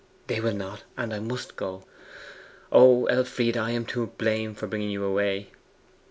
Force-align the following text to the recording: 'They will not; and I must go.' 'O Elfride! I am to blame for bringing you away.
'They 0.25 0.39
will 0.41 0.55
not; 0.55 0.81
and 0.97 1.13
I 1.13 1.19
must 1.19 1.55
go.' 1.55 1.83
'O 2.71 3.05
Elfride! 3.05 3.55
I 3.55 3.69
am 3.69 3.85
to 3.85 4.07
blame 4.07 4.55
for 4.55 4.65
bringing 4.65 4.89
you 4.89 5.03
away. 5.03 5.51